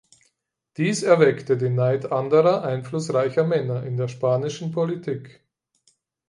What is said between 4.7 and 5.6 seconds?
Politik.